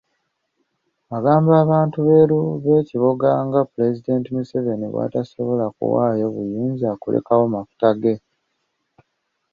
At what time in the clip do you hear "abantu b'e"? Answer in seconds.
1.63-2.79